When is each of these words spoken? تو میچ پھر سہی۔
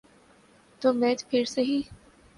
تو 0.81 0.87
میچ 0.93 1.19
پھر 1.29 1.43
سہی۔ 1.45 1.79